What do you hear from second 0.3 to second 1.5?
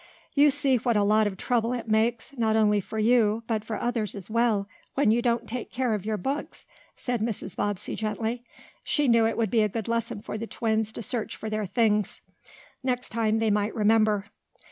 "You see what a lot of